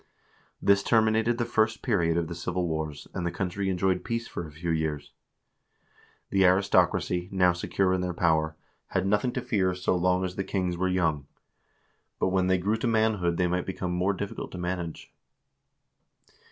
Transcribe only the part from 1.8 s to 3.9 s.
period of the civil wars, and the country